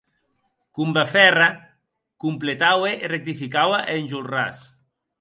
Combeferre 0.77 1.47
completaue 2.23 2.91
e 3.03 3.09
rectificaue 3.15 3.75
a 3.89 3.91
Enjolras. 4.01 4.57